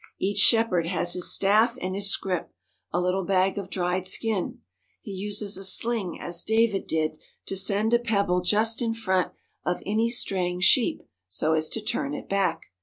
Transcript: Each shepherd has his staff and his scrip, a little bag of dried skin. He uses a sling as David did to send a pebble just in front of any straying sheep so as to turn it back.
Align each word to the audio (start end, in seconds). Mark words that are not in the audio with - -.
Each 0.17 0.39
shepherd 0.39 0.87
has 0.87 1.13
his 1.13 1.31
staff 1.31 1.77
and 1.79 1.93
his 1.93 2.09
scrip, 2.09 2.51
a 2.91 2.99
little 2.99 3.23
bag 3.23 3.59
of 3.59 3.69
dried 3.69 4.07
skin. 4.07 4.61
He 4.99 5.11
uses 5.11 5.57
a 5.59 5.63
sling 5.63 6.19
as 6.19 6.43
David 6.43 6.87
did 6.87 7.19
to 7.45 7.55
send 7.55 7.93
a 7.93 7.99
pebble 7.99 8.41
just 8.41 8.81
in 8.81 8.95
front 8.95 9.31
of 9.63 9.83
any 9.85 10.09
straying 10.09 10.61
sheep 10.61 11.03
so 11.27 11.53
as 11.53 11.69
to 11.69 11.81
turn 11.81 12.15
it 12.15 12.27
back. 12.27 12.71